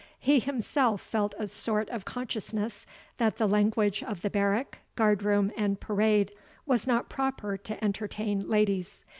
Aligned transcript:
He 0.19 0.39
himself 0.39 0.99
felt 0.99 1.35
a 1.37 1.47
sort 1.47 1.87
of 1.91 2.05
consciousness 2.05 2.87
that 3.17 3.37
the 3.37 3.47
language 3.47 4.01
of 4.01 4.23
the 4.23 4.31
barrack, 4.31 4.79
guard 4.95 5.21
room, 5.21 5.51
and 5.55 5.79
parade, 5.79 6.31
was 6.65 6.87
not 6.87 7.07
proper 7.07 7.55
to 7.57 7.83
entertain 7.83 8.49
ladies. 8.49 9.05